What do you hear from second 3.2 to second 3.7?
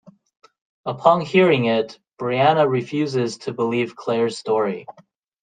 to